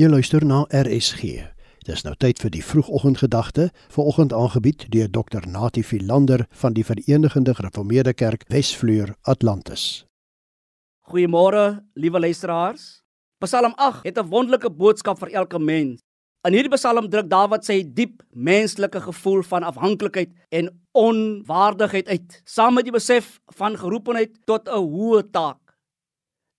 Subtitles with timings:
[0.00, 1.42] Jy luister na RSG.
[1.84, 5.44] Dis nou tyd vir die vroegoggendgedagte, vanoggend aangebied deur Dr.
[5.44, 10.06] Natie Philander van die Verenigde Gereformeerde Kerk Wesvleur Atlantis.
[11.04, 13.02] Goeiemôre, liewe luisteraars.
[13.44, 16.00] Psalm 8 het 'n wonderlike boodskap vir elke mens.
[16.48, 22.74] In hierdie Psalm druk Dawid sy diep menslike gevoel van afhanklikheid en onwaardigheid uit, saam
[22.74, 25.69] met die besef van geroepenheid tot 'n hoë taak.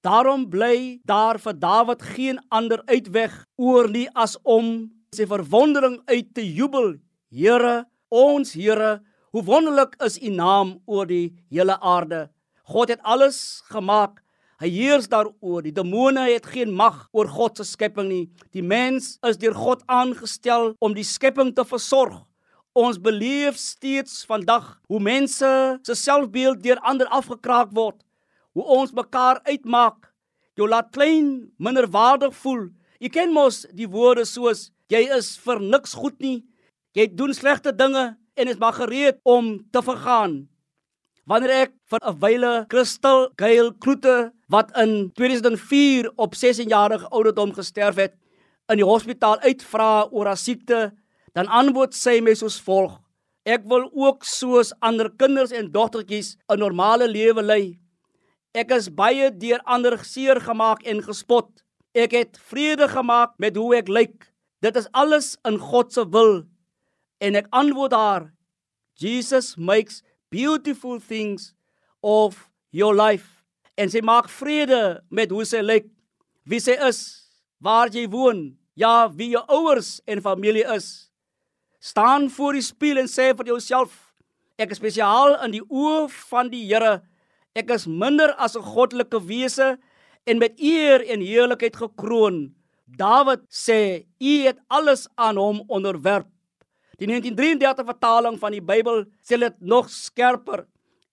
[0.00, 6.30] Daarom bly daar vir Dawid geen ander uitweg oor nie as om sy verwondering uit
[6.32, 6.94] te jubel.
[7.28, 9.02] Here, ons Here,
[9.36, 12.30] hoe wonderlik is U naam oor die hele aarde.
[12.64, 14.24] God het alles gemaak.
[14.60, 15.60] Hy heers daaroor.
[15.68, 18.24] Die demone het geen mag oor God se skepping nie.
[18.56, 22.22] Die mens is deur God aangestel om die skepping te versorg.
[22.72, 25.50] Ons beleef steeds vandag hoe mense
[25.84, 28.00] se selfbeeld deur ander afgekraak word
[28.54, 30.10] hoe ons mekaar uitmaak.
[30.58, 32.68] Jy laat klein, minderwaardig voel.
[33.00, 36.42] Jy ken mos die woorde soos jy is vir niks goed nie.
[36.98, 40.48] Jy doen slegte dinge en is maar gereed om te vergaan.
[41.30, 47.96] Wanneer ek vir 'n wyle Kristel Gail Kloete wat in 2004 op 16-jarige ouderdom gesterf
[47.96, 48.14] het,
[48.68, 50.92] in die hospitaal uitvra oor haar siekte,
[51.34, 52.98] dan antwoord sy my soos volg:
[53.46, 57.78] Ek wil ook soos ander kinders en dogtertjies 'n normale lewe lei.
[58.50, 61.46] Ek is baie deur ander seer gemaak en gespot.
[61.94, 64.26] Ek het vrede gemaak met hoe ek lyk.
[64.58, 66.42] Dit is alles in God se wil.
[67.22, 68.24] En ek antwoord haar:
[68.98, 70.02] Jesus makes
[70.34, 71.54] beautiful things
[72.02, 73.44] of your life.
[73.78, 75.86] En sy maak vrede met hoe sy lyk,
[76.42, 76.98] wie sy is,
[77.62, 81.10] waar jy woon, ja, wie jou ouers en familie is.
[81.78, 83.94] Staan voor die spieël en sê vir jouself:
[84.58, 86.98] Ek is spesiaal in die oë van die Here.
[87.58, 89.78] Ek is minder as 'n goddelike wese
[90.26, 92.54] en met eer en heerlikheid gekroon.
[92.86, 96.28] Dawid sê, "U het alles aan hom onderwerp."
[96.98, 100.66] Die 1933 vertaling van die Bybel sê dit nog skerper.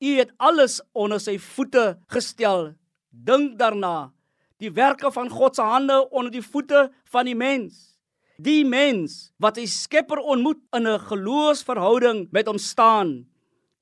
[0.00, 2.74] U het alles onder sy voete gestel.
[3.10, 4.12] Dink daarna,
[4.58, 7.98] die werke van God se hande onder die voete van die mens.
[8.38, 13.26] Die mens wat sy Skepper ontmoet in 'n geloofsverhouding met hom staan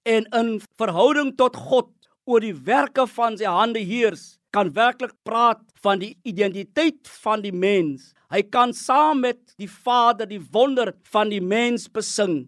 [0.02, 1.99] en in verhouding tot God
[2.30, 7.54] oor die werke van sy hande heers, kan werklik praat van die identiteit van die
[7.54, 8.12] mens.
[8.30, 12.46] Hy kan saam met die Vader die wonder van die mens besing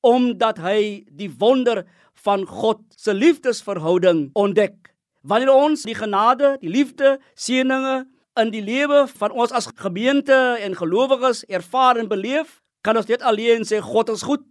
[0.00, 1.82] omdat hy die wonder
[2.24, 4.94] van God se liefdesverhouding ontdek.
[5.20, 8.06] Wanneer ons die genade, die liefde, seëninge
[8.40, 13.20] in die lewe van ons as gemeente en gelowiges ervaar en beleef, kan ons net
[13.20, 14.46] alleen sê God is goed.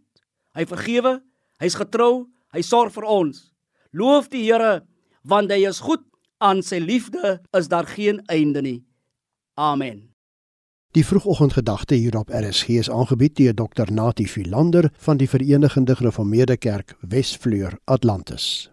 [0.53, 1.17] Hy vergewe,
[1.61, 3.47] hy's getrou, hy sorg vir ons.
[3.91, 4.83] Loof die Here
[5.23, 6.05] want hy is goed
[6.37, 8.79] aan sy liefde is daar geen einde nie.
[9.59, 10.09] Amen.
[10.97, 13.91] Die vroegoggendgedagte hier op RSG is aangebied deur Dr.
[13.93, 18.67] Natie Philander van die Verenigde Gereformeerde Kerk Wesvleur Atlantis.